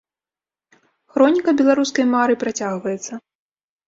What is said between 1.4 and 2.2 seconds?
беларускай